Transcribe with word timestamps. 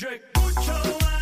Yo 0.00 0.10
escucho 0.10 1.17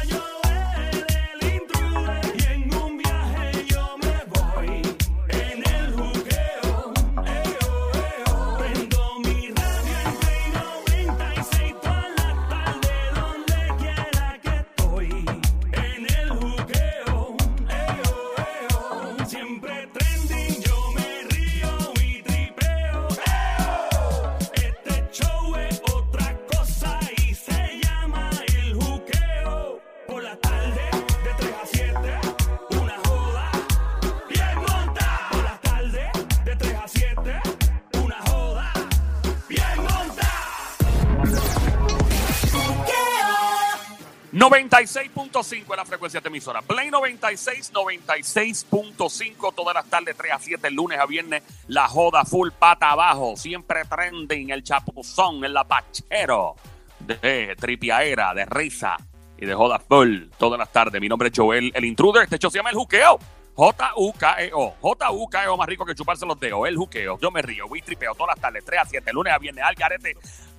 96.5 45.37 45.71
es 45.71 45.77
la 45.77 45.85
frecuencia 45.85 46.21
de 46.21 46.29
emisora. 46.29 46.63
Play 46.63 46.91
96, 46.91 47.73
96.5 47.75 49.55
todas 49.55 49.75
las 49.75 49.85
tardes, 49.85 50.17
3 50.17 50.33
a 50.33 50.39
7, 50.39 50.71
lunes 50.71 50.99
a 50.99 51.05
viernes. 51.05 51.43
La 51.69 51.89
joda 51.89 52.25
full 52.25 52.51
pata 52.59 52.91
abajo. 52.91 53.37
Siempre 53.37 53.85
trending, 53.85 54.51
el 54.51 54.63
chapuzón, 54.63 55.45
el 55.45 55.53
lapachero 55.53 56.57
de 57.01 57.55
tripiaera, 57.59 58.33
de 58.33 58.47
risa 58.47 58.97
y 59.37 59.45
de 59.45 59.55
joda 59.55 59.79
full 59.79 60.29
todas 60.39 60.59
las 60.59 60.73
tardes. 60.73 61.01
Mi 61.01 61.09
nombre 61.09 61.29
es 61.29 61.35
Joel, 61.37 61.71
el 61.75 61.85
intruder. 61.85 62.23
Este 62.23 62.39
show 62.39 62.51
se 62.51 62.59
llama 62.59 62.71
El 62.71 62.77
Juqueo. 62.77 63.19
J-U-K-E-O. 63.55 64.75
J-U-K-E-O 64.81 65.57
más 65.57 65.67
rico 65.67 65.85
que 65.85 65.95
chuparse 65.95 66.25
los 66.25 66.41
dedos. 66.41 66.67
El 66.67 66.77
juqueo. 66.77 67.19
Yo 67.19 67.31
me 67.31 67.41
río, 67.41 67.67
voy 67.69 67.81
tripeo 67.81 68.15
todas 68.15 68.37
las 68.37 68.41
tardes, 68.41 68.65
3 68.65 68.81
a 68.81 68.85
7, 68.85 69.13
lunes 69.13 69.33
a 69.33 69.39
viernes, 69.39 69.65
al 69.65 69.75
garete. 69.75 70.15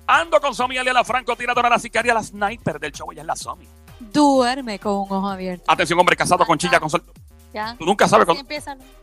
Ando 0.06 0.40
con 0.40 0.54
Somi 0.54 0.76
la 0.76 1.04
francotiradora, 1.04 1.68
la 1.68 1.78
sicaria, 1.78 2.14
la 2.14 2.22
sniper 2.22 2.80
del 2.80 2.92
show. 2.92 3.10
Ella 3.12 3.20
es 3.20 3.26
la 3.26 3.36
Somi. 3.36 3.68
Duerme 4.00 4.78
con 4.78 4.92
un 4.94 5.12
ojo 5.12 5.28
abierto. 5.28 5.64
Atención, 5.66 5.98
hombre 5.98 6.16
casado 6.16 6.44
con 6.46 6.58
chilla, 6.58 6.78
con 6.80 6.90
sol. 6.90 7.02
Ya. 7.52 7.74
Tú 7.78 7.84
nunca 7.86 8.06
sabes 8.06 8.26
cuando 8.26 8.44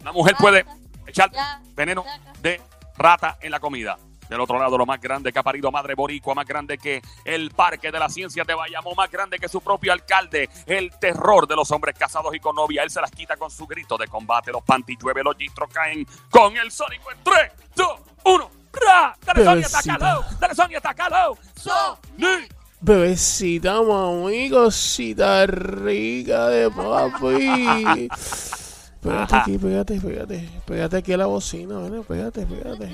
una 0.01 0.11
mujer 0.11 0.35
puede 0.37 0.65
echar 1.07 1.31
Ya. 1.31 1.61
veneno 1.75 2.03
de 2.41 2.61
rata 2.97 3.37
en 3.41 3.51
la 3.51 3.59
comida. 3.59 3.97
Del 4.29 4.39
otro 4.41 4.57
lado, 4.57 4.75
lo 4.75 4.87
más 4.87 4.99
grande 4.99 5.31
que 5.31 5.37
ha 5.37 5.43
parido 5.43 5.71
Madre 5.71 5.93
Boricua, 5.93 6.33
más 6.33 6.47
grande 6.47 6.79
que 6.79 6.99
el 7.25 7.51
Parque 7.51 7.91
de 7.91 7.99
la 7.99 8.09
Ciencia 8.09 8.43
de 8.43 8.55
Bayamo, 8.55 8.95
más 8.95 9.11
grande 9.11 9.37
que 9.37 9.47
su 9.47 9.61
propio 9.61 9.93
alcalde, 9.93 10.49
el 10.65 10.89
terror 10.99 11.47
de 11.47 11.55
los 11.55 11.69
hombres 11.69 11.95
casados 11.95 12.33
y 12.33 12.39
con 12.39 12.55
novia. 12.55 12.81
Él 12.81 12.89
se 12.89 12.99
las 13.01 13.11
quita 13.11 13.37
con 13.37 13.51
su 13.51 13.67
grito 13.67 13.97
de 13.97 14.07
combate. 14.07 14.51
Los 14.51 14.63
panty 14.63 14.97
llueve, 14.99 15.21
los 15.23 15.37
gistros 15.37 15.69
caen 15.71 16.07
con 16.31 16.57
el 16.57 16.71
sónico 16.71 17.11
en 17.11 17.17
3, 17.23 17.51
2, 17.75 17.99
1. 18.25 18.51
¡Ra! 18.73 19.15
Dale, 19.23 19.43
Bebecita. 19.43 19.77
atacalo. 19.93 20.25
Dale, 20.39 20.55
Sonia, 20.55 20.77
atacalo. 20.79 21.37
Sonic. 21.55 22.54
Bebecita, 22.85 23.81
mami, 23.81 24.47
cosita 24.47 25.47
rica 25.47 26.49
de 26.49 26.69
papi. 26.69 28.07
Pégate 29.01 29.35
aquí, 29.35 29.57
pégate, 29.57 29.99
pégate. 29.99 30.49
Pégate 30.67 30.97
aquí 30.97 31.13
a 31.13 31.17
la 31.17 31.25
bocina, 31.25 31.79
¿vale? 31.79 32.01
Pégate, 32.01 32.45
pégate. 32.45 32.85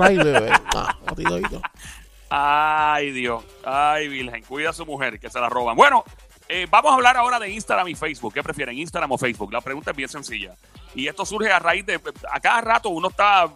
Ay, 0.00 0.16
bebé. 0.16 0.48
Ah. 0.74 0.96
Ay, 2.30 3.10
Dios. 3.10 3.44
Ay, 3.66 4.08
Virgen. 4.08 4.42
Cuida 4.48 4.70
a 4.70 4.72
su 4.72 4.86
mujer, 4.86 5.20
que 5.20 5.28
se 5.28 5.38
la 5.38 5.50
roban. 5.50 5.76
Bueno, 5.76 6.04
eh, 6.54 6.66
vamos 6.70 6.92
a 6.92 6.96
hablar 6.96 7.16
ahora 7.16 7.40
de 7.40 7.48
Instagram 7.48 7.88
y 7.88 7.94
Facebook. 7.94 8.34
¿Qué 8.34 8.42
prefieren, 8.42 8.76
Instagram 8.76 9.10
o 9.10 9.16
Facebook? 9.16 9.50
La 9.50 9.62
pregunta 9.62 9.92
es 9.92 9.96
bien 9.96 10.10
sencilla. 10.10 10.54
Y 10.94 11.08
esto 11.08 11.24
surge 11.24 11.50
a 11.50 11.58
raíz 11.58 11.86
de. 11.86 11.98
A 12.30 12.40
cada 12.40 12.60
rato 12.60 12.90
uno 12.90 13.08
está. 13.08 13.44
A, 13.44 13.48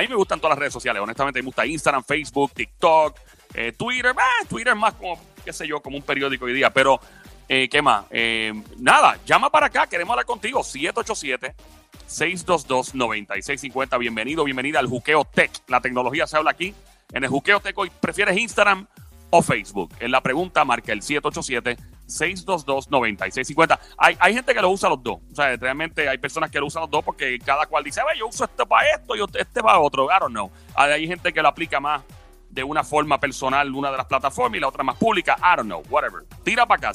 mí 0.00 0.08
me 0.08 0.14
gustan 0.14 0.40
todas 0.40 0.52
las 0.52 0.58
redes 0.58 0.72
sociales, 0.72 1.02
honestamente. 1.02 1.42
Me 1.42 1.46
gusta 1.46 1.66
Instagram, 1.66 2.02
Facebook, 2.02 2.52
TikTok, 2.54 3.20
eh, 3.52 3.72
Twitter. 3.72 4.12
Eh, 4.12 4.46
Twitter 4.48 4.72
es 4.72 4.78
más 4.78 4.94
como, 4.94 5.20
qué 5.44 5.52
sé 5.52 5.68
yo, 5.68 5.82
como 5.82 5.98
un 5.98 6.02
periódico 6.02 6.46
hoy 6.46 6.54
día. 6.54 6.70
Pero, 6.70 6.98
eh, 7.46 7.68
¿qué 7.68 7.82
más? 7.82 8.06
Nada, 8.78 9.18
llama 9.26 9.50
para 9.50 9.66
acá. 9.66 9.86
Queremos 9.86 10.12
hablar 10.12 10.24
contigo. 10.24 10.64
787. 10.64 11.54
622-9650. 12.08 13.98
Bienvenido, 13.98 14.44
bienvenida 14.44 14.78
al 14.78 14.86
Juqueo 14.86 15.26
Tech. 15.26 15.50
La 15.68 15.82
tecnología 15.82 16.26
se 16.26 16.38
habla 16.38 16.52
aquí. 16.52 16.74
En 17.12 17.22
el 17.22 17.28
Juqueo 17.28 17.60
Tech 17.60 17.76
hoy, 17.76 17.90
¿prefieres 18.00 18.34
Instagram 18.38 18.86
o 19.28 19.42
Facebook? 19.42 19.92
En 20.00 20.10
la 20.10 20.22
pregunta 20.22 20.64
marca 20.64 20.90
el 20.92 21.02
787-622-9650. 22.14 23.78
Hay, 23.98 24.16
hay 24.18 24.34
gente 24.34 24.54
que 24.54 24.60
lo 24.60 24.70
usa 24.70 24.88
los 24.88 25.02
dos. 25.02 25.18
O 25.30 25.34
sea, 25.34 25.56
realmente 25.56 26.08
hay 26.08 26.18
personas 26.18 26.50
que 26.50 26.58
lo 26.60 26.66
usan 26.66 26.82
los 26.82 26.90
dos 26.90 27.04
porque 27.04 27.38
cada 27.38 27.66
cual 27.66 27.84
dice, 27.84 28.00
"Ve, 28.02 28.18
yo 28.18 28.26
uso 28.28 28.44
este 28.44 28.64
para 28.66 28.90
esto 28.90 29.14
y 29.16 29.20
este 29.38 29.62
para 29.62 29.78
otro. 29.80 30.06
I 30.06 30.20
don't 30.20 30.32
know. 30.32 30.50
Hay 30.74 30.92
hay 30.92 31.06
gente 31.06 31.32
que 31.32 31.42
lo 31.42 31.48
aplica 31.48 31.80
más 31.80 32.02
de 32.50 32.62
una 32.62 32.84
forma 32.84 33.18
personal 33.18 33.74
una 33.74 33.90
de 33.90 33.96
las 33.96 34.06
plataformas 34.06 34.56
y 34.56 34.60
la 34.60 34.68
otra 34.68 34.84
más 34.84 34.96
pública. 34.96 35.36
I 35.40 35.56
don't 35.56 35.66
know, 35.66 35.82
whatever. 35.90 36.22
Tira 36.44 36.66
para 36.66 36.90
acá, 36.90 36.94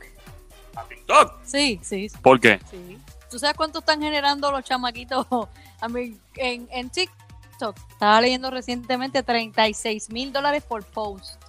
A 0.74 0.84
TikTok. 0.84 1.34
Sí, 1.44 1.78
sí, 1.82 2.08
¿Por 2.22 2.40
qué? 2.40 2.60
sí. 2.70 2.98
¿Tú 3.30 3.38
sabes 3.38 3.56
cuánto 3.56 3.80
están 3.80 4.00
generando 4.00 4.50
los 4.50 4.64
chamaquitos 4.64 5.26
a 5.80 5.88
mí, 5.88 6.18
en, 6.36 6.68
en 6.70 6.90
TikTok? 6.90 7.76
Estaba 7.90 8.20
leyendo 8.20 8.50
recientemente 8.50 9.22
36 9.22 10.10
mil 10.10 10.32
dólares 10.32 10.62
por 10.62 10.84
post. 10.84 11.42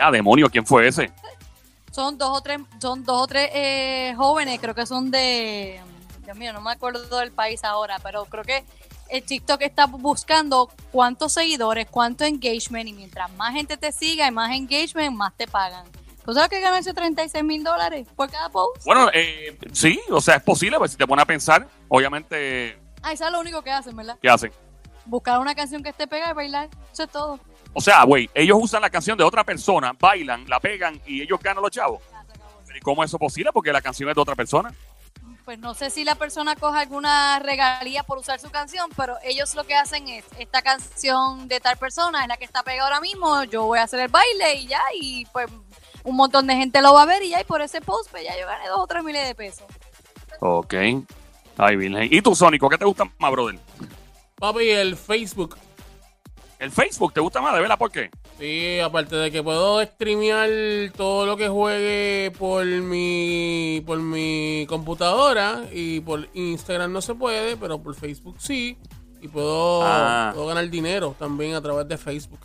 Ah, 0.00 0.10
demonio, 0.10 0.48
¿quién 0.48 0.64
fue 0.64 0.88
ese? 0.88 1.12
Son 1.92 2.16
dos 2.16 2.38
o 2.38 2.40
tres, 2.40 2.60
son 2.80 3.04
dos 3.04 3.22
o 3.22 3.26
tres 3.26 3.50
eh, 3.52 4.14
jóvenes, 4.16 4.60
creo 4.60 4.74
que 4.74 4.86
son 4.86 5.10
de, 5.10 5.80
Dios 6.24 6.36
mío, 6.36 6.52
no 6.52 6.60
me 6.60 6.70
acuerdo 6.70 7.18
del 7.18 7.32
país 7.32 7.64
ahora, 7.64 7.98
pero 8.00 8.24
creo 8.26 8.44
que 8.44 8.64
el 9.08 9.24
TikTok 9.24 9.60
está 9.62 9.86
buscando 9.86 10.70
cuántos 10.92 11.32
seguidores, 11.32 11.88
cuánto 11.90 12.24
engagement, 12.24 12.88
y 12.88 12.92
mientras 12.92 13.30
más 13.32 13.52
gente 13.54 13.76
te 13.76 13.90
siga 13.90 14.28
y 14.28 14.30
más 14.30 14.52
engagement, 14.52 15.16
más 15.16 15.34
te 15.36 15.48
pagan. 15.48 15.84
¿Tú 16.30 16.34
sabes 16.34 16.48
que 16.48 16.60
ganarse 16.60 16.94
36 16.94 17.42
mil 17.42 17.64
dólares 17.64 18.06
por 18.14 18.30
cada 18.30 18.48
post? 18.50 18.84
Bueno, 18.84 19.10
eh, 19.12 19.58
sí, 19.72 20.00
o 20.10 20.20
sea, 20.20 20.36
es 20.36 20.42
posible, 20.44 20.78
pues 20.78 20.92
si 20.92 20.96
te 20.96 21.04
pones 21.04 21.24
a 21.24 21.26
pensar, 21.26 21.66
obviamente, 21.88 22.78
Ah, 23.02 23.12
eso 23.12 23.26
es 23.26 23.32
lo 23.32 23.40
único 23.40 23.62
que 23.62 23.72
hacen, 23.72 23.96
¿verdad? 23.96 24.16
¿qué 24.22 24.28
hacen? 24.28 24.52
Buscar 25.06 25.40
una 25.40 25.56
canción 25.56 25.82
que 25.82 25.88
esté 25.88 26.06
pegada 26.06 26.30
y 26.30 26.34
bailar. 26.34 26.68
Eso 26.92 27.02
es 27.02 27.10
todo. 27.10 27.40
O 27.72 27.80
sea, 27.80 28.04
güey, 28.04 28.30
ellos 28.32 28.58
usan 28.60 28.80
la 28.80 28.90
canción 28.90 29.18
de 29.18 29.24
otra 29.24 29.42
persona, 29.42 29.92
bailan, 29.98 30.48
la 30.48 30.60
pegan 30.60 31.00
y 31.04 31.20
ellos 31.20 31.40
ganan 31.40 31.64
los 31.64 31.72
chavos. 31.72 32.00
Ya 32.12 32.24
se 32.24 32.32
acabó. 32.32 32.76
¿Y 32.76 32.80
cómo 32.80 33.02
es 33.02 33.10
eso 33.10 33.18
posible? 33.18 33.50
Porque 33.52 33.72
la 33.72 33.82
canción 33.82 34.08
es 34.08 34.14
de 34.14 34.20
otra 34.20 34.36
persona. 34.36 34.72
Pues 35.44 35.58
no 35.58 35.74
sé 35.74 35.90
si 35.90 36.04
la 36.04 36.14
persona 36.14 36.54
coge 36.54 36.78
alguna 36.78 37.40
regalía 37.40 38.04
por 38.04 38.18
usar 38.18 38.38
su 38.38 38.50
canción, 38.50 38.88
pero 38.96 39.16
ellos 39.24 39.52
lo 39.56 39.64
que 39.64 39.74
hacen 39.74 40.06
es, 40.06 40.24
esta 40.38 40.62
canción 40.62 41.48
de 41.48 41.58
tal 41.58 41.76
persona 41.76 42.22
es 42.22 42.28
la 42.28 42.36
que 42.36 42.44
está 42.44 42.62
pegada 42.62 42.84
ahora 42.84 43.00
mismo, 43.00 43.42
yo 43.44 43.64
voy 43.64 43.80
a 43.80 43.82
hacer 43.82 43.98
el 43.98 44.08
baile 44.08 44.54
y 44.54 44.68
ya, 44.68 44.80
y 44.94 45.24
pues 45.32 45.48
un 46.04 46.16
montón 46.16 46.46
de 46.46 46.56
gente 46.56 46.80
lo 46.82 46.94
va 46.94 47.02
a 47.02 47.06
ver 47.06 47.22
y 47.22 47.30
ya, 47.30 47.40
y 47.40 47.44
por 47.44 47.60
ese 47.62 47.80
post, 47.80 48.10
pues 48.10 48.24
ya 48.24 48.38
yo 48.38 48.46
gané 48.46 48.68
dos 48.68 48.80
o 48.80 48.86
tres 48.86 49.02
miles 49.04 49.26
de 49.26 49.34
pesos. 49.34 49.64
Ok. 50.40 50.74
Ay, 51.58 51.76
Virgen. 51.76 52.08
¿Y 52.10 52.22
tú, 52.22 52.34
Sónico, 52.34 52.68
qué 52.70 52.78
te 52.78 52.84
gusta 52.84 53.04
más, 53.18 53.30
brother? 53.30 53.58
Papi, 54.36 54.70
el 54.70 54.96
Facebook. 54.96 55.56
¿El 56.58 56.70
Facebook 56.70 57.12
te 57.14 57.20
gusta 57.20 57.40
más? 57.40 57.54
¿De 57.54 57.60
verdad 57.60 57.78
por 57.78 57.90
qué? 57.90 58.10
Sí, 58.38 58.78
aparte 58.80 59.16
de 59.16 59.30
que 59.30 59.42
puedo 59.42 59.82
streamear 59.84 60.48
todo 60.96 61.26
lo 61.26 61.36
que 61.36 61.48
juegue 61.48 62.32
por 62.38 62.64
mi 62.64 63.82
por 63.86 63.98
mi 63.98 64.66
computadora 64.68 65.64
y 65.72 66.00
por 66.00 66.28
Instagram 66.34 66.92
no 66.92 67.00
se 67.02 67.14
puede, 67.14 67.56
pero 67.56 67.82
por 67.82 67.94
Facebook 67.94 68.36
sí. 68.38 68.78
Y 69.22 69.28
puedo, 69.28 69.82
Ah. 69.84 70.32
puedo 70.34 70.46
ganar 70.48 70.68
dinero 70.70 71.14
también 71.18 71.54
a 71.54 71.60
través 71.60 71.86
de 71.88 71.98
Facebook. 71.98 72.40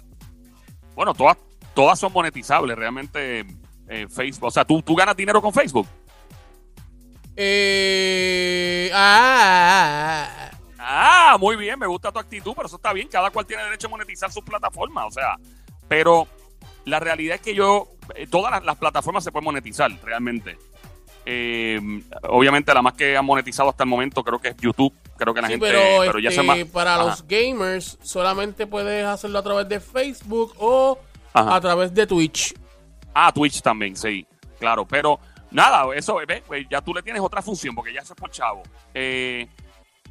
Bueno, 0.95 1.13
todas, 1.13 1.37
todas 1.75 1.99
son 1.99 2.11
monetizables, 2.13 2.75
realmente. 2.77 3.45
eh, 3.87 4.07
Facebook. 4.09 4.47
O 4.47 4.51
sea, 4.51 4.65
¿tú, 4.65 4.81
tú 4.81 4.95
ganas 4.95 5.15
dinero 5.15 5.39
con 5.41 5.53
Facebook. 5.53 5.87
Eh, 7.35 8.89
ah, 8.93 10.27
ah, 10.27 10.51
ah, 10.79 11.31
Ah, 11.33 11.37
muy 11.39 11.55
bien, 11.55 11.77
me 11.79 11.87
gusta 11.87 12.11
tu 12.11 12.19
actitud, 12.19 12.53
pero 12.55 12.67
eso 12.67 12.75
está 12.77 12.93
bien. 12.93 13.07
Cada 13.07 13.29
cual 13.31 13.45
tiene 13.45 13.63
derecho 13.63 13.87
a 13.87 13.89
monetizar 13.89 14.31
sus 14.31 14.43
plataformas, 14.43 15.05
o 15.07 15.11
sea, 15.11 15.35
pero 15.87 16.27
la 16.85 16.99
realidad 16.99 17.35
es 17.35 17.41
que 17.41 17.55
yo, 17.55 17.87
eh, 18.15 18.27
todas 18.27 18.51
las, 18.51 18.63
las 18.63 18.75
plataformas 18.77 19.23
se 19.23 19.31
pueden 19.31 19.45
monetizar, 19.45 19.91
realmente. 20.03 20.57
Eh, 21.25 21.79
obviamente, 22.29 22.71
la 22.73 22.83
más 22.83 22.93
que 22.93 23.17
han 23.17 23.25
monetizado 23.25 23.69
hasta 23.69 23.83
el 23.83 23.89
momento 23.89 24.23
creo 24.23 24.39
que 24.39 24.49
es 24.49 24.57
YouTube. 24.57 24.93
Creo 25.17 25.33
que 25.33 25.41
la 25.41 25.47
sí, 25.47 25.53
gente, 25.53 25.67
pero, 25.67 26.19
ya 26.19 26.29
este, 26.29 26.41
se 26.41 26.47
más. 26.47 26.63
para 26.65 26.95
Ajá. 26.95 27.03
los 27.05 27.27
gamers 27.27 27.97
solamente 28.03 28.67
puedes 28.67 29.05
hacerlo 29.05 29.39
a 29.39 29.43
través 29.43 29.67
de 29.67 29.79
Facebook 29.79 30.53
o 30.59 30.99
Ajá. 31.35 31.55
a 31.55 31.61
través 31.61 31.93
de 31.93 32.07
Twitch. 32.07 32.55
Ah, 33.13 33.31
Twitch 33.31 33.61
también, 33.61 33.95
sí, 33.95 34.27
claro. 34.59 34.85
Pero 34.85 35.19
nada, 35.51 35.85
eso, 35.95 36.17
ve, 36.27 36.43
pues 36.45 36.65
ya 36.69 36.81
tú 36.81 36.93
le 36.93 37.01
tienes 37.01 37.21
otra 37.21 37.41
función, 37.41 37.73
porque 37.75 37.93
ya 37.93 38.01
eso 38.01 38.13
es 38.13 38.19
por 38.19 38.31
chavo. 38.31 38.63
Eh, 38.93 39.47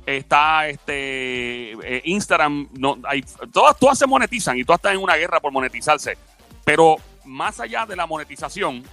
está 0.06 0.68
este 0.68 1.72
eh, 1.72 2.02
Instagram, 2.04 2.68
no, 2.78 2.98
hay, 3.04 3.22
todas, 3.52 3.78
todas 3.78 3.98
se 3.98 4.06
monetizan 4.06 4.56
y 4.58 4.64
todas 4.64 4.78
están 4.78 4.94
en 4.94 5.02
una 5.02 5.16
guerra 5.16 5.40
por 5.40 5.50
monetizarse. 5.50 6.16
Pero 6.64 6.96
más 7.24 7.58
allá 7.60 7.86
de 7.86 7.96
la 7.96 8.06
monetización, 8.06 8.84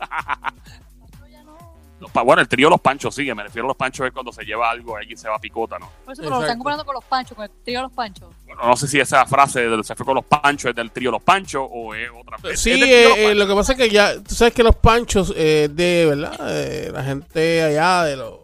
Bueno, 2.24 2.42
el 2.42 2.48
trío 2.48 2.68
Los 2.70 2.80
Panchos 2.80 3.14
sigue. 3.14 3.34
Me 3.34 3.42
refiero 3.42 3.66
a 3.66 3.68
Los 3.68 3.76
Panchos 3.76 4.06
es 4.06 4.12
cuando 4.12 4.32
se 4.32 4.44
lleva 4.44 4.70
algo, 4.70 4.96
alguien 4.96 5.16
se 5.16 5.28
va 5.28 5.36
a 5.36 5.38
picota, 5.38 5.78
¿no? 5.78 5.90
Por 6.04 6.12
eso, 6.12 6.22
pero 6.22 6.36
lo 6.36 6.40
están 6.42 6.58
comparando 6.58 6.84
con 6.84 6.94
los 6.94 7.04
panchos, 7.04 7.36
con 7.36 7.44
el 7.44 7.50
trío 7.64 7.78
de 7.78 7.82
los 7.82 7.92
panchos. 7.92 8.28
Bueno, 8.46 8.62
no 8.64 8.76
sé 8.76 8.88
si 8.88 9.00
esa 9.00 9.24
frase 9.26 9.68
de 9.68 9.82
se 9.84 9.94
fue 9.94 10.06
con 10.06 10.14
los 10.14 10.24
panchos 10.24 10.70
es 10.70 10.76
del 10.76 10.90
trío 10.90 11.10
Los 11.10 11.22
Panchos 11.22 11.66
o 11.70 11.94
es 11.94 12.08
otra. 12.10 12.36
Sí, 12.56 12.70
del 12.70 12.80
trío 12.80 13.08
Los 13.08 13.18
eh, 13.18 13.30
eh, 13.30 13.34
lo 13.34 13.46
que 13.46 13.54
pasa 13.54 13.72
es 13.72 13.78
que 13.78 13.90
ya, 13.90 14.14
tú 14.22 14.34
sabes 14.34 14.54
que 14.54 14.62
los 14.62 14.76
panchos 14.76 15.32
eh, 15.36 15.68
de, 15.72 16.06
¿verdad? 16.08 16.36
Eh, 16.50 16.90
la 16.92 17.02
gente 17.04 17.62
allá, 17.62 18.04
de 18.04 18.16
los, 18.16 18.34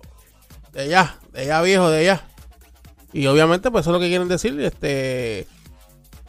de 0.73 0.83
allá, 0.83 1.17
de 1.33 1.41
allá 1.43 1.63
viejo, 1.63 1.91
de 1.91 2.01
allá. 2.01 2.25
Y 3.13 3.27
obviamente, 3.27 3.71
pues 3.71 3.83
eso 3.83 3.91
es 3.91 3.95
lo 3.95 4.01
que 4.01 4.09
quieren 4.09 4.29
decir, 4.29 4.61
este, 4.61 5.47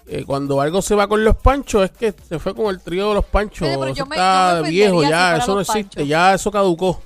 eh, 0.08 0.24
cuando 0.26 0.60
algo 0.62 0.82
se 0.82 0.96
va 0.96 1.08
con 1.08 1.24
los 1.24 1.36
panchos 1.36 1.84
es 1.84 1.92
que 1.92 2.14
se 2.28 2.40
fue 2.40 2.56
con 2.56 2.68
el 2.74 2.82
trío 2.82 3.10
de 3.10 3.16
los 3.16 3.26
panchos. 3.26 3.68
Yo 3.70 4.06
me- 4.06 4.16
está 4.16 4.58
yo 4.58 4.64
me 4.64 4.70
viejo 4.70 5.04
ya, 5.04 5.38
eso 5.38 5.54
no 5.56 5.62
existe, 5.62 5.98
Panchos. 5.98 6.08
ya 6.08 6.34
eso 6.34 6.52
caducó. 6.52 7.02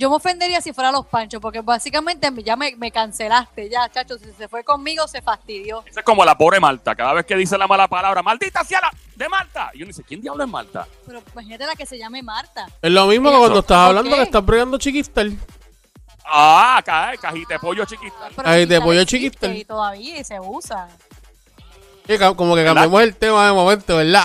Yo 0.00 0.08
me 0.08 0.16
ofendería 0.16 0.62
si 0.62 0.72
fuera 0.72 0.90
los 0.90 1.04
panchos, 1.04 1.42
porque 1.42 1.60
básicamente 1.60 2.32
ya 2.42 2.56
me, 2.56 2.74
me 2.76 2.90
cancelaste, 2.90 3.68
ya, 3.68 3.86
chacho. 3.90 4.16
Si 4.16 4.32
se 4.32 4.48
fue 4.48 4.64
conmigo, 4.64 5.06
se 5.06 5.20
fastidió. 5.20 5.84
Esa 5.86 6.00
es 6.00 6.06
como 6.06 6.24
la 6.24 6.38
pobre 6.38 6.58
Malta. 6.58 6.94
Cada 6.94 7.12
vez 7.12 7.26
que 7.26 7.36
dice 7.36 7.58
la 7.58 7.66
mala 7.68 7.86
palabra, 7.86 8.22
maldita 8.22 8.64
sea 8.64 8.80
la 8.80 8.90
de 9.14 9.28
Malta. 9.28 9.70
Y 9.74 9.82
uno 9.82 9.88
dice, 9.88 10.02
¿quién 10.02 10.22
diablo 10.22 10.42
es 10.42 10.48
Malta? 10.48 10.88
Pero 11.04 11.22
imagínate 11.32 11.66
la 11.66 11.74
que 11.74 11.84
se 11.84 11.98
llame 11.98 12.22
Marta. 12.22 12.66
Es 12.80 12.90
lo 12.90 13.04
mismo 13.08 13.28
que 13.28 13.34
Eso, 13.34 13.40
cuando 13.40 13.58
estás 13.58 13.76
¿por 13.76 13.86
hablando 13.88 14.16
que 14.16 14.22
estás 14.22 14.46
bregando 14.46 14.78
chiquistal. 14.78 15.38
Ah, 16.24 16.80
cae, 16.82 17.18
cajita 17.18 17.54
de 17.54 17.60
pollo 17.60 17.82
Ay, 17.82 17.86
chiquita 17.86 18.74
de 18.74 18.80
pollo 18.80 19.04
chiquita. 19.04 19.46
Y 19.48 19.66
todavía 19.66 20.24
se 20.24 20.40
usa. 20.40 20.88
Como 22.18 22.54
que 22.56 22.64
cambiamos 22.64 23.02
el 23.02 23.16
tema 23.16 23.46
de 23.46 23.52
momento, 23.52 23.96
¿verdad? 23.96 24.24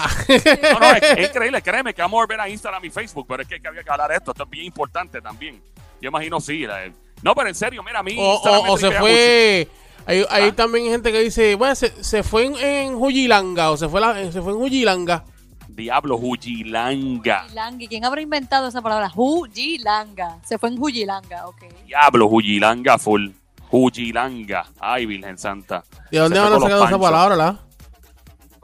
No, 0.73 0.79
no, 0.79 0.91
es, 0.93 1.03
es 1.03 1.29
increíble, 1.29 1.61
créeme 1.61 1.93
que 1.93 2.01
vamos 2.01 2.17
a 2.17 2.21
volver 2.23 2.39
a 2.41 2.49
Instagram 2.49 2.83
y 2.85 2.89
Facebook, 2.89 3.25
pero 3.27 3.43
es 3.43 3.47
que, 3.47 3.59
que 3.59 3.67
había 3.67 3.83
que 3.83 3.89
hablar 3.91 4.09
de 4.09 4.15
esto, 4.17 4.31
esto 4.31 4.43
es 4.43 4.49
bien 4.49 4.65
importante 4.65 5.21
también. 5.21 5.61
Yo 6.01 6.09
imagino 6.09 6.39
sí. 6.39 6.65
la- 6.65 6.91
no, 7.21 7.33
pero 7.35 7.47
en 7.49 7.55
serio, 7.55 7.81
mira, 7.83 7.99
a 7.99 8.03
mí 8.03 8.15
O, 8.19 8.77
se 8.77 8.91
fue. 8.91 9.67
Hay, 10.05 10.23
hay 10.29 10.49
Ah. 10.49 10.55
también 10.55 10.85
gente 10.85 11.11
que 11.11 11.19
dice, 11.19 11.55
bueno, 11.55 11.73
se, 11.73 12.03
se 12.03 12.21
fue 12.21 12.45
en, 12.45 12.55
en 12.57 12.99
Jujilanga 12.99 13.71
o 13.71 13.77
se 13.77 13.89
fue, 13.89 13.99
la, 14.01 14.31
se 14.31 14.41
fue 14.41 14.51
en 14.51 14.59
Jujilanga. 14.59 15.23
Diablo, 15.69 16.17
Jujilanga. 16.17 17.39
Jujilanga. 17.43 17.85
¿Quién 17.89 18.05
habrá 18.05 18.21
inventado 18.21 18.67
esa 18.67 18.81
palabra? 18.81 19.09
Jujilanga. 19.09 20.37
Se 20.45 20.57
fue 20.59 20.69
en 20.69 20.77
Jujilanga, 20.77 21.47
ok. 21.47 21.63
Diablo, 21.85 22.29
Jujilanga 22.29 22.97
full. 22.99 23.29
Jujilanga. 23.69 24.65
Ay, 24.79 25.05
Virgen 25.05 25.37
Santa. 25.37 25.83
¿De 26.11 26.19
dónde 26.19 26.39
con 26.39 26.49
los 26.51 26.61
sacado 26.63 26.85
esa 26.85 26.99
palabra, 26.99 27.35
la? 27.35 27.59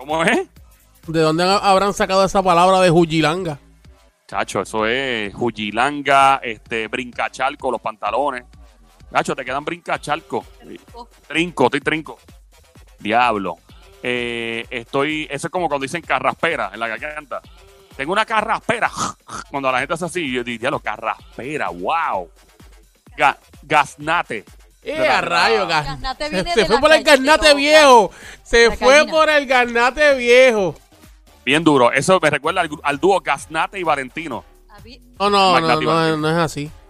¿Cómo 0.02 0.24
es? 0.24 0.48
¿De 1.06 1.20
dónde 1.20 1.44
ha- 1.44 1.58
habrán 1.58 1.94
sacado 1.94 2.26
esa 2.26 2.42
palabra 2.42 2.80
de 2.82 2.90
Jujilanga? 2.90 3.60
Chacho, 4.28 4.62
eso 4.62 4.88
es 4.88 5.32
Jujilanga, 5.32 6.38
este, 6.44 6.88
brincachalco, 6.88 7.70
los 7.70 7.80
pantalones. 7.80 8.46
Chacho, 9.14 9.36
te 9.36 9.46
quedan 9.46 9.64
brincachalco. 9.64 10.44
Trinco, 11.28 11.66
estoy 11.66 11.82
trinco. 11.82 12.18
Diablo. 12.98 13.58
Eh, 14.02 14.66
estoy, 14.72 15.28
eso 15.30 15.46
es 15.46 15.52
como 15.52 15.68
cuando 15.68 15.84
dicen 15.84 16.02
carraspera 16.02 16.72
en 16.74 16.80
la 16.80 16.88
garganta. 16.88 17.40
Tengo 17.96 18.14
una 18.14 18.26
carraspera. 18.26 18.90
Cuando 19.52 19.72
la 19.72 19.78
gente 19.80 19.94
hace 19.94 20.06
así, 20.06 20.32
yo 20.32 20.44
digo, 20.44 20.60
diablo, 20.62 20.80
carraspera, 20.80 21.70
wow. 21.70 22.28
Ga- 23.16 23.38
gaznate. 23.62 24.46
¡Eh, 24.84 25.08
a 25.08 25.22
rayo! 25.22 25.68
gas- 25.68 25.86
Garnate 25.86 26.24
Se, 26.26 26.30
viene 26.32 26.54
se 26.54 26.66
fue 26.66 26.80
por 26.80 26.92
el 26.92 27.04
garnate 27.04 27.54
viejo. 27.54 28.12
Se 28.44 28.70
la 28.70 28.76
fue 28.76 29.06
por 29.08 29.30
el 29.30 29.46
garnate 29.46 30.16
viejo. 30.16 30.76
Bien 31.46 31.64
duro. 31.64 31.92
Eso 31.92 32.20
me 32.22 32.30
recuerda 32.30 32.62
al, 32.62 32.70
al 32.84 33.00
dúo 33.00 33.20
Gaznate 33.20 33.80
y 33.80 33.84
Valentino. 33.84 34.44
No, 35.20 35.30
no, 35.30 35.30
no, 35.30 35.60
no, 35.60 35.62
Valentino. 35.62 36.18
no 36.18 36.30
es 36.30 36.38
así. 36.38 36.72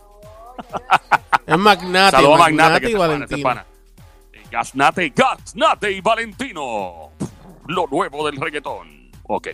Es 1.46 1.58
Magnate, 1.58 2.16
Saludos 2.16 2.36
a 2.36 2.38
Magnate, 2.44 2.56
Magnate, 2.64 2.82
que 2.82 2.90
y 2.90 2.92
se 2.92 2.98
pana, 2.98 3.14
se 3.14 3.20
Valentino. 3.20 3.44
pana. 3.50 3.66
Gaznate, 4.52 5.10
Gaznate 5.16 5.92
y 5.92 6.02
Valentino. 6.02 7.10
Lo 7.68 7.88
nuevo 7.88 8.26
del 8.30 8.38
reggaetón. 8.40 9.12
Ok. 9.24 9.48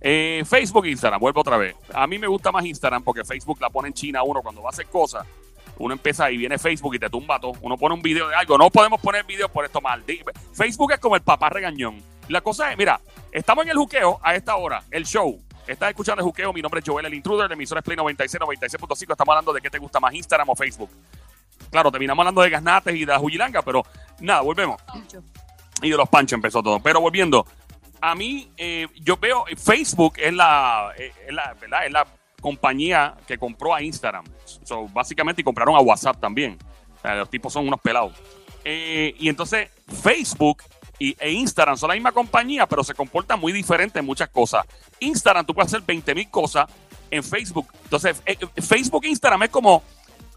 Eh, 0.00 0.42
Facebook, 0.48 0.86
Instagram, 0.86 1.20
vuelvo 1.20 1.40
otra 1.40 1.56
vez. 1.56 1.74
A 1.94 2.06
mí 2.06 2.18
me 2.18 2.26
gusta 2.26 2.50
más 2.52 2.64
Instagram 2.64 3.02
porque 3.02 3.24
Facebook 3.24 3.58
la 3.60 3.70
pone 3.70 3.88
en 3.88 3.94
China 3.94 4.22
uno 4.22 4.42
cuando 4.42 4.62
va 4.62 4.68
a 4.68 4.72
hacer 4.72 4.86
cosas. 4.86 5.26
Uno 5.78 5.94
empieza 5.94 6.30
y 6.30 6.36
viene 6.36 6.58
Facebook 6.58 6.94
y 6.94 6.98
te 6.98 7.08
tumba 7.08 7.38
todo. 7.38 7.52
Uno 7.62 7.76
pone 7.76 7.94
un 7.94 8.02
video 8.02 8.28
de 8.28 8.34
algo. 8.34 8.58
No 8.58 8.70
podemos 8.70 9.00
poner 9.00 9.24
video 9.24 9.48
por 9.48 9.64
esto 9.64 9.80
mal. 9.80 10.04
Facebook 10.52 10.92
es 10.92 10.98
como 10.98 11.16
el 11.16 11.22
papá 11.22 11.48
regañón. 11.50 12.02
La 12.28 12.40
cosa 12.40 12.70
es, 12.70 12.76
mira, 12.76 13.00
estamos 13.32 13.64
en 13.64 13.70
el 13.70 13.76
juqueo 13.76 14.20
a 14.22 14.34
esta 14.34 14.56
hora, 14.56 14.82
el 14.90 15.04
show. 15.06 15.40
Estás 15.66 15.90
escuchando 15.90 16.20
el 16.20 16.24
juqueo. 16.24 16.52
Mi 16.52 16.62
nombre 16.62 16.80
es 16.80 16.88
Joel 16.88 17.06
el 17.06 17.14
Intruder, 17.14 17.48
de 17.48 17.54
emisora 17.54 17.80
es 17.80 17.84
Play 17.84 17.96
96, 17.96 18.40
96.5. 18.40 19.12
Estamos 19.12 19.32
hablando 19.32 19.52
de 19.52 19.60
qué 19.60 19.70
te 19.70 19.78
gusta 19.78 20.00
más, 20.00 20.14
Instagram 20.14 20.48
o 20.48 20.56
Facebook. 20.56 20.90
Claro, 21.70 21.90
terminamos 21.90 22.22
hablando 22.22 22.40
de 22.42 22.50
Gaznates 22.50 22.94
y 22.94 23.00
de 23.00 23.12
la 23.12 23.18
Jujilanga, 23.18 23.62
pero 23.62 23.82
nada, 24.20 24.40
volvemos. 24.40 24.80
Pancho. 24.82 25.22
Y 25.82 25.90
de 25.90 25.96
los 25.96 26.08
panchos 26.08 26.36
empezó 26.36 26.62
todo. 26.62 26.80
Pero 26.80 27.00
volviendo, 27.00 27.46
a 28.00 28.14
mí, 28.14 28.50
eh, 28.56 28.88
yo 29.00 29.16
veo, 29.16 29.44
Facebook 29.56 30.14
es 30.16 30.32
la, 30.32 30.92
eh, 30.96 31.12
es 31.26 31.34
la, 31.34 31.54
¿verdad? 31.60 31.86
Es 31.86 31.92
la 31.92 32.06
compañía 32.40 33.14
que 33.26 33.38
compró 33.38 33.74
a 33.74 33.82
Instagram. 33.82 34.24
So, 34.44 34.88
básicamente, 34.88 35.42
y 35.42 35.44
compraron 35.44 35.76
a 35.76 35.80
WhatsApp 35.80 36.20
también. 36.20 36.58
Los 37.02 37.30
tipos 37.30 37.52
son 37.52 37.66
unos 37.66 37.80
pelados. 37.80 38.12
Eh, 38.64 39.14
y 39.18 39.28
entonces, 39.28 39.70
Facebook 40.02 40.62
y, 40.98 41.16
e 41.18 41.30
Instagram 41.30 41.76
son 41.76 41.88
la 41.88 41.94
misma 41.94 42.12
compañía, 42.12 42.66
pero 42.66 42.82
se 42.82 42.94
comportan 42.94 43.40
muy 43.40 43.52
diferente 43.52 43.98
en 44.00 44.04
muchas 44.04 44.28
cosas. 44.28 44.66
Instagram, 45.00 45.46
tú 45.46 45.54
puedes 45.54 45.72
hacer 45.72 45.86
20 45.86 46.14
mil 46.14 46.30
cosas 46.30 46.66
en 47.10 47.22
Facebook. 47.22 47.68
Entonces, 47.84 48.22
eh, 48.26 48.36
Facebook 48.60 49.04
e 49.04 49.08
Instagram 49.08 49.44
es 49.44 49.50
como, 49.50 49.82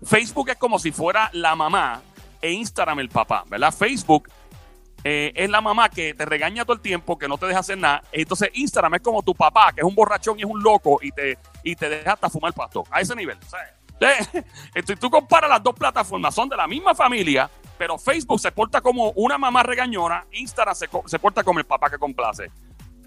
Facebook 0.04 0.50
es 0.50 0.58
como 0.58 0.80
si 0.80 0.92
fuera 0.92 1.30
la 1.34 1.56
mamá 1.56 2.02
e 2.42 2.52
Instagram 2.52 3.00
el 3.00 3.10
papá, 3.10 3.44
¿verdad? 3.48 3.74
Facebook 3.74 4.30
eh, 5.04 5.32
es 5.36 5.50
la 5.50 5.62
mamá 5.62 5.90
que 5.90 6.14
te 6.14 6.26
regaña 6.26 6.64
todo 6.64 6.74
el 6.74 6.82
tiempo, 6.82 7.18
que 7.18 7.28
no 7.28 7.38
te 7.38 7.48
deja 7.48 7.60
hacer 7.60 7.78
nada. 7.78 8.04
Entonces 8.12 8.50
Instagram 8.54 8.96
es 8.96 9.02
como 9.02 9.24
tu 9.24 9.34
papá, 9.34 9.72
que 9.74 9.82
es 9.82 9.88
un 9.88 9.96
borrachón 9.96 10.40
y 10.40 10.44
es 10.44 10.48
un 10.48 10.62
loco 10.62 11.00
y 11.02 11.12
te, 11.12 11.38
y 11.64 11.76
te 11.76 11.90
deja 11.90 12.14
hasta 12.14 12.30
fumar 12.30 12.54
pasto. 12.54 12.84
A 12.92 13.02
ese 13.02 13.16
nivel. 13.16 13.38
Entonces, 14.74 15.00
tú 15.00 15.10
comparas 15.10 15.50
las 15.50 15.62
dos 15.62 15.76
plataformas, 15.76 16.34
son 16.34 16.50
de 16.50 16.58
la 16.58 16.68
misma 16.68 16.96
familia, 16.96 17.50
pero 17.78 17.98
Facebook 17.98 18.40
se 18.40 18.52
porta 18.52 18.82
como 18.82 19.12
una 19.12 19.38
mamá 19.38 19.62
regañona, 19.62 20.26
Instagram 20.32 20.76
se, 20.76 20.90
se 21.06 21.20
porta 21.20 21.44
como 21.44 21.60
el 21.60 21.66
papá 21.66 21.90
que 21.90 22.00
complace. 22.00 22.50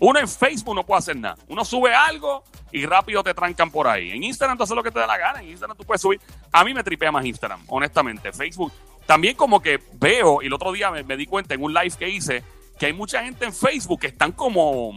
Uno 0.00 0.18
en 0.18 0.28
Facebook 0.28 0.74
no 0.74 0.84
puede 0.84 0.98
hacer 0.98 1.16
nada. 1.16 1.36
Uno 1.48 1.64
sube 1.64 1.94
algo 1.94 2.44
y 2.72 2.84
rápido 2.84 3.22
te 3.22 3.32
trancan 3.32 3.70
por 3.70 3.86
ahí. 3.86 4.10
En 4.10 4.22
Instagram 4.24 4.58
tú 4.58 4.64
haces 4.64 4.76
lo 4.76 4.82
que 4.82 4.90
te 4.90 4.98
da 4.98 5.06
la 5.06 5.16
gana. 5.16 5.40
En 5.40 5.48
Instagram 5.48 5.76
tú 5.76 5.84
puedes 5.84 6.02
subir. 6.02 6.20
A 6.52 6.64
mí 6.64 6.74
me 6.74 6.82
tripea 6.82 7.12
más 7.12 7.24
Instagram, 7.24 7.62
honestamente. 7.68 8.32
Facebook. 8.32 8.72
También 9.06 9.36
como 9.36 9.60
que 9.60 9.80
veo, 9.94 10.42
y 10.42 10.46
el 10.46 10.52
otro 10.52 10.72
día 10.72 10.90
me, 10.90 11.02
me 11.02 11.16
di 11.16 11.26
cuenta 11.26 11.54
en 11.54 11.62
un 11.62 11.72
live 11.74 11.92
que 11.98 12.08
hice, 12.08 12.42
que 12.78 12.86
hay 12.86 12.92
mucha 12.92 13.22
gente 13.22 13.44
en 13.44 13.52
Facebook 13.52 14.00
que 14.00 14.06
están 14.08 14.32
como... 14.32 14.92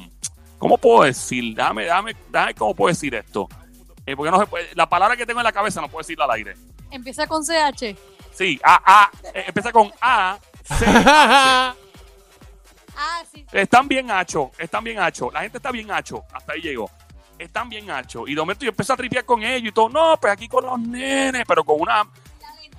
¿Cómo 0.58 0.78
puedo 0.78 1.04
decir? 1.04 1.54
Déjame, 1.56 1.84
déjame, 1.84 2.16
déjame 2.30 2.56
cómo 2.56 2.74
puedo 2.74 2.90
decir 2.94 3.14
esto. 3.14 3.48
Eh, 4.06 4.16
porque 4.16 4.32
no 4.32 4.40
se 4.40 4.48
puede- 4.48 4.70
la 4.74 4.90
palabra 4.90 5.16
que 5.16 5.26
tengo 5.26 5.40
en 5.40 5.44
la 5.44 5.52
cabeza 5.52 5.82
no 5.82 5.88
puedo 5.88 6.00
decirla 6.00 6.26
al 6.26 6.32
aire. 6.32 6.56
Empieza 6.90 7.28
con 7.28 7.44
CH. 7.44 7.96
Sí, 8.34 8.60
A, 8.64 8.82
A, 9.04 9.12
eh, 9.36 9.44
empieza 9.48 9.72
con 9.72 9.92
A, 10.02 10.40
C, 10.64 10.86
Ah, 13.00 13.22
sí. 13.32 13.46
Están 13.52 13.88
bien 13.88 14.10
hacho, 14.10 14.52
están 14.58 14.84
bien 14.84 15.00
hacho. 15.00 15.30
La 15.32 15.42
gente 15.42 15.58
está 15.58 15.72
bien 15.72 15.92
hacho. 15.92 16.24
Hasta 16.34 16.54
ahí 16.54 16.62
llegó. 16.62 16.90
Están 17.38 17.70
bien 17.70 17.92
hacho. 17.92 18.28
Y 18.28 18.34
de 18.34 18.42
momento 18.42 18.66
yo 18.66 18.70
empecé 18.72 18.94
a 18.94 18.98
tripear 18.98 19.24
con 19.26 19.44
ellos 19.44 19.70
y 19.70 19.72
todo. 19.72 19.90
No, 19.90 20.18
pues 20.20 20.34
aquí 20.34 20.48
con 20.48 20.66
los 20.66 20.80
nenes, 20.80 21.44
pero 21.48 21.64
con 21.64 21.80
una, 21.80 22.08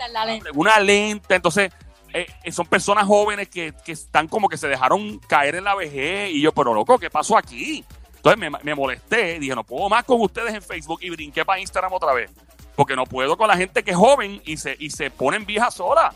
lenta, 0.07 0.09
la 0.09 0.25
lenta. 0.25 0.51
una 0.55 0.81
lenta. 0.81 1.35
Entonces, 1.35 1.73
eh, 2.13 2.27
eh, 2.45 2.53
son 2.53 2.67
personas 2.67 3.07
jóvenes 3.07 3.49
que, 3.49 3.75
que 3.85 3.93
están 3.93 4.29
como 4.29 4.49
que 4.49 4.57
se 4.57 4.69
dejaron 4.69 5.19
caer 5.21 5.57
en 5.57 5.65
la 5.65 5.75
vejez. 5.75 6.31
Y 6.31 6.41
yo, 6.41 6.53
pero 6.53 6.73
loco, 6.75 6.99
¿qué 6.99 7.11
pasó 7.11 7.37
aquí? 7.37 7.85
Entonces 8.17 8.39
me, 8.39 8.51
me 8.63 8.75
molesté. 8.75 9.39
Dije, 9.39 9.55
no 9.55 9.65
puedo 9.65 9.89
más 9.89 10.05
con 10.05 10.21
ustedes 10.21 10.55
en 10.55 10.63
Facebook 10.63 11.01
y 11.03 11.11
brinqué 11.11 11.45
para 11.45 11.61
Instagram 11.61 11.93
otra 11.93 12.13
vez. 12.13 12.31
porque 12.75 12.95
no 12.95 13.07
puedo 13.07 13.37
con 13.37 13.49
la 13.49 13.57
gente 13.57 13.83
que 13.83 13.91
es 13.91 13.97
joven 13.97 14.41
y 14.45 14.57
se, 14.57 14.77
y 14.79 14.91
se 14.91 15.11
ponen 15.11 15.45
viejas 15.45 15.75
sola. 15.75 16.15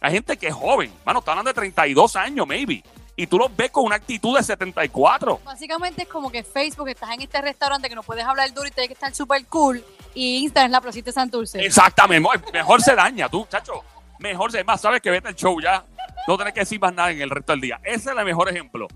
Hay 0.00 0.12
gente 0.12 0.36
que 0.36 0.48
es 0.48 0.54
joven, 0.54 0.92
mano, 1.06 1.20
están 1.20 1.38
hablando 1.38 1.50
de 1.50 1.54
32 1.54 2.16
años, 2.16 2.46
maybe. 2.46 2.82
Y 3.14 3.26
tú 3.26 3.38
los 3.38 3.54
ves 3.54 3.70
con 3.70 3.84
una 3.84 3.96
actitud 3.96 4.36
de 4.36 4.42
74. 4.42 5.40
Básicamente 5.44 6.02
es 6.02 6.08
como 6.08 6.30
que 6.30 6.42
Facebook, 6.42 6.88
estás 6.88 7.10
en 7.12 7.22
este 7.22 7.40
restaurante 7.40 7.88
que 7.88 7.94
no 7.94 8.02
puedes 8.02 8.24
hablar 8.24 8.52
duro 8.52 8.66
y 8.66 8.70
tienes 8.70 8.88
que 8.88 8.94
estar 8.94 9.14
súper 9.14 9.46
cool. 9.46 9.84
Y 10.14 10.38
Instagram 10.38 10.66
es 10.66 10.72
la 10.72 10.80
placita 10.80 11.12
Santurce. 11.12 11.64
Exactamente, 11.64 12.28
mejor 12.52 12.82
se 12.82 12.94
daña 12.94 13.28
tú, 13.28 13.46
chacho. 13.48 13.82
Mejor 14.18 14.52
se, 14.52 14.62
más, 14.62 14.80
sabes 14.80 15.00
que 15.00 15.10
vete 15.10 15.28
el 15.28 15.34
show 15.34 15.60
ya. 15.60 15.84
No 16.28 16.38
tenés 16.38 16.54
que 16.54 16.60
decir 16.60 16.80
más 16.80 16.94
nada 16.94 17.10
en 17.10 17.20
el 17.20 17.30
resto 17.30 17.52
del 17.52 17.60
día. 17.60 17.80
Ese 17.82 18.10
es 18.10 18.16
el 18.16 18.24
mejor 18.24 18.48
ejemplo. 18.48 18.86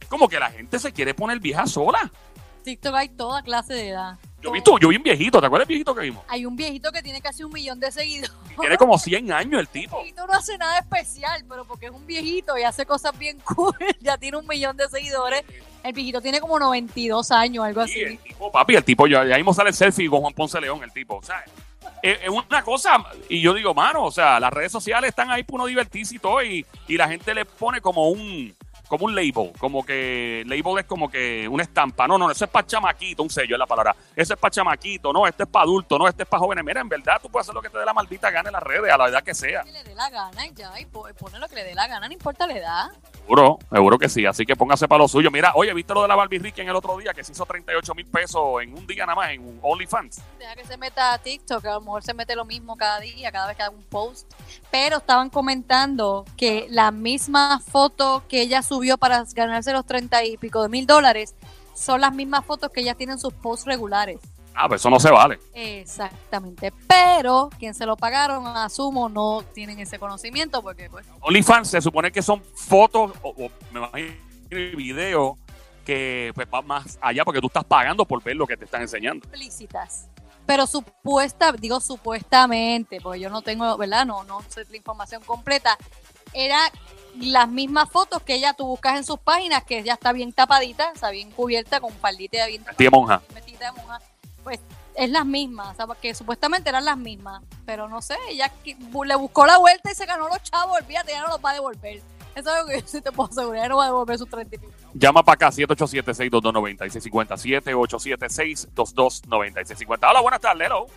Como 0.09 0.27
que 0.27 0.41
la 0.41 0.51
gente 0.51 0.77
se 0.77 0.91
quiere 0.91 1.13
poner 1.13 1.39
vieja 1.39 1.65
sola. 1.67 2.11
TikTok 2.65 2.95
hay 2.95 3.07
toda 3.07 3.43
clase 3.43 3.75
de 3.75 3.91
edad. 3.91 4.19
Yo 4.43 4.51
vi, 4.51 4.61
tú, 4.61 4.77
yo 4.79 4.89
vi 4.89 4.97
un 4.97 5.03
viejito, 5.03 5.39
¿te 5.39 5.47
acuerdas 5.47 5.67
del 5.67 5.75
viejito 5.75 5.95
que 5.95 6.01
vimos? 6.01 6.23
Hay 6.27 6.45
un 6.45 6.55
viejito 6.55 6.91
que 6.91 7.01
tiene 7.01 7.21
casi 7.21 7.43
un 7.43 7.51
millón 7.53 7.79
de 7.79 7.91
seguidores. 7.91 8.31
Tiene 8.59 8.77
como 8.77 8.97
100 8.99 9.31
años 9.31 9.53
el 9.53 9.59
El 9.59 9.67
tipo. 9.69 9.97
viejito 9.97 10.27
no 10.27 10.33
hace 10.33 10.57
nada 10.57 10.79
especial, 10.79 11.43
pero 11.47 11.63
porque 11.65 11.85
es 11.85 11.91
un 11.91 12.05
viejito 12.05 12.57
y 12.57 12.63
hace 12.63 12.85
cosas 12.85 13.17
bien 13.17 13.39
cool, 13.45 13.73
ya 14.01 14.17
tiene 14.17 14.37
un 14.37 14.45
millón 14.47 14.75
de 14.75 14.87
seguidores. 14.89 15.43
El 15.83 15.93
viejito 15.93 16.21
tiene 16.21 16.39
como 16.41 16.59
92 16.59 17.31
años, 17.31 17.63
algo 17.65 17.81
Y 17.81 17.83
así. 17.85 17.99
el 18.01 18.19
tipo, 18.19 18.51
papi, 18.51 18.75
el 18.75 18.83
tipo, 18.83 19.07
ya, 19.07 19.25
ya 19.25 19.35
mismo 19.37 19.53
sale 19.53 19.69
el 19.69 19.75
selfie 19.75 20.09
con 20.09 20.21
Juan 20.21 20.33
Ponce 20.33 20.59
León, 20.61 20.83
el 20.83 20.91
tipo. 20.91 21.15
O 21.17 21.23
sea, 21.23 21.43
es, 22.01 22.19
es 22.23 22.29
una 22.29 22.61
cosa, 22.63 22.97
y 23.29 23.41
yo 23.41 23.53
digo, 23.53 23.73
mano, 23.73 24.03
o 24.05 24.11
sea, 24.11 24.39
las 24.39 24.51
redes 24.51 24.71
sociales 24.71 25.09
están 25.09 25.31
ahí 25.31 25.43
para 25.43 25.55
uno 25.55 25.65
divertirse 25.67 26.15
y 26.15 26.19
todo, 26.19 26.43
y, 26.43 26.65
y 26.87 26.97
la 26.97 27.07
gente 27.07 27.33
le 27.33 27.45
pone 27.45 27.79
como 27.81 28.09
un 28.09 28.53
como 28.93 29.05
un 29.05 29.15
label, 29.15 29.51
como 29.57 29.83
que 29.83 30.43
label 30.45 30.77
es 30.79 30.85
como 30.85 31.09
que 31.09 31.47
una 31.47 31.63
estampa. 31.63 32.07
No, 32.07 32.17
no, 32.19 32.29
eso 32.29 32.45
es 32.45 32.51
para 32.51 32.67
chamaquito, 32.67 33.23
un 33.23 33.29
sello 33.31 33.55
es 33.55 33.59
la 33.59 33.65
palabra. 33.65 33.95
Eso 34.15 34.35
es 34.35 34.39
para 34.39 34.51
chamaquito, 34.51 35.11
no, 35.11 35.25
este 35.25 35.43
es 35.43 35.49
para 35.49 35.63
adulto, 35.63 35.97
no, 35.97 36.07
este 36.07 36.21
es 36.23 36.29
para 36.29 36.39
jóvenes. 36.41 36.63
Mira, 36.63 36.81
en 36.81 36.89
verdad, 36.89 37.19
tú 37.19 37.27
puedes 37.29 37.45
hacer 37.45 37.55
lo 37.55 37.61
que 37.63 37.69
te 37.69 37.79
dé 37.79 37.85
la 37.85 37.93
maldita 37.93 38.29
gana 38.29 38.49
en 38.49 38.53
las 38.53 38.61
redes, 38.61 38.91
a 38.93 38.97
la 38.97 39.07
edad 39.07 39.23
que 39.23 39.33
sea. 39.33 39.63
Que 39.63 39.71
le 39.71 39.83
dé 39.83 39.95
la 39.95 40.09
gana 40.11 40.45
y 40.45 40.53
ya, 40.53 40.79
y 40.79 40.85
po- 40.85 41.07
pone 41.17 41.39
lo 41.39 41.47
que 41.49 41.55
le 41.55 41.63
dé 41.63 41.73
la 41.73 41.87
gana, 41.87 42.05
no 42.07 42.13
importa 42.13 42.45
la 42.45 42.53
edad. 42.53 42.85
Seguro, 43.23 43.57
seguro 43.71 43.97
que 43.97 44.09
sí. 44.09 44.25
Así 44.27 44.45
que 44.45 44.55
póngase 44.55 44.87
para 44.87 44.99
lo 44.99 45.07
suyo. 45.07 45.31
Mira, 45.31 45.53
oye, 45.55 45.73
¿viste 45.73 45.93
lo 45.93 46.01
de 46.03 46.07
la 46.09 46.15
Barbie 46.15 46.39
Ricken 46.39 46.67
el 46.69 46.75
otro 46.75 46.97
día? 46.97 47.13
Que 47.13 47.23
se 47.23 47.31
hizo 47.31 47.45
38 47.45 47.95
mil 47.95 48.05
pesos 48.05 48.61
en 48.61 48.77
un 48.77 48.85
día 48.85 49.05
nada 49.05 49.15
más 49.15 49.31
en 49.31 49.59
OnlyFans. 49.61 50.21
Deja 50.37 50.55
que 50.55 50.65
se 50.65 50.77
meta 50.77 51.13
a 51.13 51.17
TikTok, 51.17 51.65
a 51.65 51.71
lo 51.75 51.81
mejor 51.81 52.03
se 52.03 52.13
mete 52.13 52.35
lo 52.35 52.43
mismo 52.45 52.75
cada 52.75 52.99
día, 52.99 53.31
cada 53.31 53.47
vez 53.47 53.55
que 53.57 53.63
haga 53.63 53.73
un 53.75 53.83
post. 53.83 54.29
Pero 54.69 54.97
estaban 54.97 55.29
comentando 55.29 56.25
que 56.35 56.67
la 56.69 56.91
misma 56.91 57.61
foto 57.61 58.23
que 58.27 58.41
ella 58.41 58.61
subió 58.61 58.82
para 58.97 59.23
ganarse 59.33 59.71
los 59.71 59.85
30 59.85 60.23
y 60.25 60.37
pico 60.37 60.61
de 60.63 60.69
mil 60.69 60.85
dólares 60.85 61.35
son 61.73 62.01
las 62.01 62.13
mismas 62.13 62.45
fotos 62.45 62.69
que 62.71 62.81
ella 62.81 62.95
tiene 62.95 63.13
en 63.13 63.19
sus 63.19 63.33
posts 63.33 63.65
regulares. 63.65 64.19
Ah, 64.55 64.67
pues 64.67 64.81
eso 64.81 64.89
no 64.89 64.99
se 64.99 65.09
vale. 65.09 65.39
Exactamente. 65.53 66.71
Pero 66.87 67.49
quien 67.57 67.73
se 67.73 67.85
lo 67.85 67.97
pagaron, 67.97 68.45
asumo, 68.45 69.09
no 69.09 69.43
tienen 69.53 69.79
ese 69.79 69.97
conocimiento 69.97 70.61
porque 70.61 70.89
pues 70.89 71.07
OnlyFans 71.21 71.69
se 71.69 71.81
supone 71.81 72.11
que 72.11 72.21
son 72.21 72.43
fotos 72.43 73.13
o, 73.23 73.29
o 73.29 73.49
me 73.71 73.79
imagino 73.79 74.13
videos 74.77 75.37
que 75.85 76.31
pues 76.35 76.49
van 76.49 76.67
más 76.67 76.97
allá 77.01 77.25
porque 77.25 77.41
tú 77.41 77.47
estás 77.47 77.63
pagando 77.63 78.05
por 78.05 78.21
ver 78.23 78.35
lo 78.35 78.47
que 78.47 78.55
te 78.55 78.65
están 78.65 78.81
enseñando. 78.81 79.25
explícitas. 79.25 80.07
Pero 80.45 80.67
supuesta, 80.67 81.51
digo 81.53 81.79
supuestamente, 81.79 82.99
porque 83.01 83.19
yo 83.19 83.29
no 83.29 83.41
tengo, 83.41 83.77
¿verdad? 83.77 84.05
No, 84.05 84.23
no 84.25 84.41
sé 84.49 84.65
la 84.69 84.77
información 84.77 85.23
completa. 85.23 85.77
Era 86.33 86.59
las 87.19 87.47
mismas 87.47 87.89
fotos 87.89 88.21
que 88.23 88.35
ella 88.35 88.53
tú 88.53 88.65
buscas 88.65 88.97
en 88.97 89.03
sus 89.03 89.19
páginas, 89.19 89.63
que 89.63 89.83
ya 89.83 89.93
está 89.93 90.11
bien 90.11 90.33
tapadita, 90.33 90.91
está 90.93 91.09
bien 91.11 91.31
cubierta 91.31 91.79
con 91.79 91.91
faldita 91.93 92.45
bien 92.47 92.63
Tía 92.77 92.89
monja. 92.89 93.21
metida 93.33 93.71
de 93.71 93.77
monja. 93.81 94.01
Pues 94.43 94.59
es 94.95 95.09
las 95.09 95.25
mismas, 95.25 95.69
o 95.69 95.75
sea, 95.75 95.87
porque 95.87 96.13
supuestamente 96.13 96.69
eran 96.69 96.85
las 96.85 96.97
mismas. 96.97 97.41
Pero 97.65 97.87
no 97.87 98.01
sé, 98.01 98.15
ella 98.29 98.51
le 98.65 99.15
buscó 99.15 99.45
la 99.45 99.57
vuelta 99.57 99.91
y 99.91 99.95
se 99.95 100.05
ganó 100.05 100.27
los 100.27 100.41
chavos, 100.43 100.77
olvídate, 100.81 101.11
ya 101.11 101.21
no 101.21 101.27
los 101.29 101.39
va 101.43 101.51
a 101.51 101.53
devolver. 101.53 102.01
Eso 102.35 102.49
es 102.49 102.55
algo 102.55 102.67
que 102.69 102.81
yo 102.81 102.87
sí 102.87 102.99
te 103.01 103.11
puedo 103.11 103.29
asegurar, 103.29 103.69
no 103.69 103.77
va 103.77 103.83
a 103.83 103.87
devolver 103.87 104.17
sus 104.17 104.27
30 104.29 104.55
y 104.55 104.59
pico. 104.59 104.71
Llama 104.95 105.23
para 105.23 105.35
acá 105.35 105.49
787-622-9650. 105.51 107.37
787-622-9650. 108.73 110.09
Hola, 110.09 110.21
buenas 110.21 110.41
tardes. 110.41 110.65
Hello. 110.65 110.87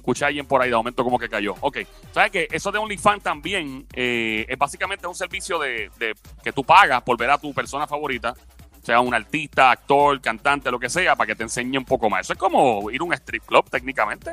Escuché 0.00 0.24
a 0.24 0.28
alguien 0.28 0.46
por 0.46 0.60
ahí 0.62 0.70
de 0.70 0.76
momento 0.76 1.04
como 1.04 1.18
que 1.18 1.28
cayó. 1.28 1.54
Ok. 1.60 1.78
¿Sabes 2.12 2.30
que 2.30 2.48
Eso 2.50 2.72
de 2.72 2.78
OnlyFans 2.78 3.22
también 3.22 3.86
eh, 3.94 4.46
es 4.48 4.58
básicamente 4.58 5.06
un 5.06 5.14
servicio 5.14 5.58
de, 5.58 5.90
de- 5.98 6.14
que 6.42 6.52
tú 6.52 6.64
pagas 6.64 7.02
por 7.02 7.16
ver 7.16 7.30
a 7.30 7.38
tu 7.38 7.52
persona 7.54 7.86
favorita, 7.86 8.34
sea 8.82 9.00
un 9.00 9.12
artista, 9.14 9.70
actor, 9.70 10.20
cantante, 10.20 10.70
lo 10.70 10.78
que 10.80 10.88
sea, 10.88 11.14
para 11.14 11.26
que 11.28 11.36
te 11.36 11.42
enseñe 11.42 11.76
un 11.78 11.84
poco 11.84 12.08
más. 12.10 12.22
Eso 12.26 12.32
es 12.32 12.38
como 12.38 12.90
ir 12.90 13.00
a 13.00 13.04
un 13.04 13.12
strip 13.14 13.44
club 13.44 13.68
técnicamente, 13.70 14.32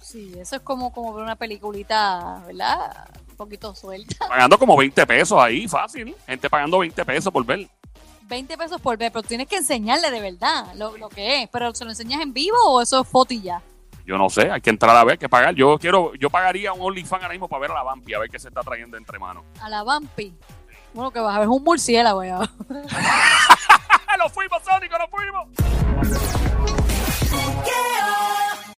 Sí, 0.00 0.32
eso 0.38 0.56
es 0.56 0.62
como, 0.62 0.90
como 0.90 1.12
ver 1.12 1.22
una 1.22 1.36
peliculita, 1.36 2.42
¿verdad? 2.46 3.08
Un 3.28 3.36
poquito 3.36 3.74
suelta. 3.74 4.16
pagando 4.28 4.58
como 4.58 4.74
20 4.74 5.06
pesos 5.06 5.38
ahí, 5.38 5.68
fácil. 5.68 6.14
Gente 6.26 6.48
pagando 6.48 6.78
20 6.78 7.04
pesos 7.04 7.30
por 7.30 7.44
ver. 7.44 7.68
20 8.22 8.56
pesos 8.56 8.80
por 8.80 8.96
ver, 8.96 9.12
pero 9.12 9.22
tienes 9.22 9.48
que 9.48 9.56
enseñarle 9.56 10.10
de 10.10 10.20
verdad 10.20 10.72
lo, 10.76 10.96
lo 10.96 11.10
que 11.10 11.42
es. 11.42 11.48
¿Pero 11.50 11.74
se 11.74 11.84
lo 11.84 11.90
enseñas 11.90 12.22
en 12.22 12.32
vivo 12.32 12.56
o 12.68 12.80
eso 12.80 13.02
es 13.02 13.08
foto 13.08 13.34
y 13.34 13.42
ya? 13.42 13.60
yo 14.08 14.16
no 14.16 14.30
sé, 14.30 14.50
hay 14.50 14.62
que 14.62 14.70
entrar 14.70 14.96
a 14.96 15.04
ver, 15.04 15.12
hay 15.12 15.18
que 15.18 15.28
pagar. 15.28 15.54
Yo 15.54 15.78
quiero, 15.78 16.14
yo 16.14 16.30
pagaría 16.30 16.72
un 16.72 16.80
OnlyFans 16.80 17.22
ahora 17.24 17.34
mismo 17.34 17.46
para 17.46 17.60
ver 17.60 17.70
a 17.72 17.74
la 17.74 17.82
Vampi, 17.82 18.14
a 18.14 18.18
ver 18.18 18.30
qué 18.30 18.38
se 18.38 18.48
está 18.48 18.62
trayendo 18.62 18.96
entre 18.96 19.18
manos. 19.18 19.44
¿A 19.60 19.68
la 19.68 19.82
Vampi? 19.82 20.34
Bueno, 20.94 21.10
que 21.10 21.20
vas 21.20 21.36
a 21.36 21.40
ver 21.40 21.48
un 21.48 21.62
murciélago 21.62 22.24
ya. 22.24 22.38
¡Lo 24.18 24.30
fuimos, 24.30 24.62
Sónico, 24.64 24.96
lo 24.98 25.08
fuimos! 25.08 25.48